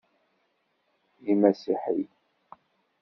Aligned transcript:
D 1.23 1.25
imasiḥiyen. 1.33 2.13